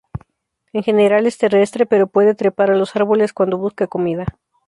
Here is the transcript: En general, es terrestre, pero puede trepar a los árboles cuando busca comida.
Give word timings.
En 0.73 0.81
general, 0.81 1.27
es 1.27 1.37
terrestre, 1.37 1.85
pero 1.85 2.07
puede 2.07 2.33
trepar 2.33 2.71
a 2.71 2.75
los 2.75 2.95
árboles 2.95 3.33
cuando 3.33 3.59
busca 3.59 3.85
comida. 3.85 4.25